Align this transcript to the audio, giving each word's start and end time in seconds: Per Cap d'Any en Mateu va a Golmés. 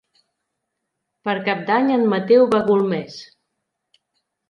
Per 1.29 1.35
Cap 1.49 1.63
d'Any 1.69 1.93
en 1.99 2.09
Mateu 2.17 2.51
va 2.57 2.65
a 2.65 2.71
Golmés. 2.73 3.23